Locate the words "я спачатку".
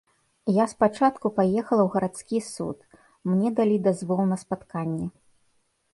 0.53-1.31